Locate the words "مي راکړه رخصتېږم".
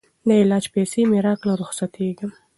1.09-2.31